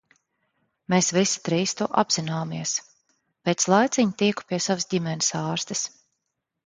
Mēs 0.93 1.09
visi 1.17 1.41
trīs 1.47 1.73
to 1.81 1.87
apzināmies. 2.03 2.73
Pēc 3.49 3.69
laiciņa 3.75 4.17
tieku 4.23 4.49
pie 4.53 4.63
savas 4.69 4.89
ģimenes 4.95 5.31
ārstes. 5.43 5.89